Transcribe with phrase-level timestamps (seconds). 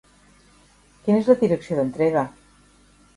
[1.03, 2.25] Quina és la direcció d'entrega?